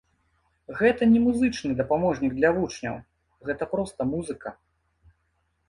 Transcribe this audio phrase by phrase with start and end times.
[0.79, 2.95] Гэта не музычны дапаможнік для вучняў,
[3.51, 4.49] гэта проста музыка.